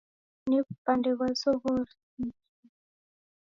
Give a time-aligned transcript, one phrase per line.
[0.49, 2.69] Na w'upande ghwa zoghori, ni kihi?